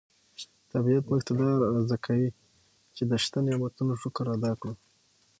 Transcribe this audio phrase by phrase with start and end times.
[0.71, 2.29] طبیعت موږ ته دا ور زده کوي
[2.95, 4.73] چې د شته نعمتونو شکر ادا کړو.